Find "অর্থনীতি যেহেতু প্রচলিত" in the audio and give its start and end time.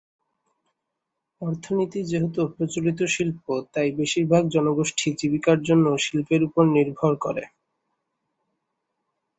1.41-2.99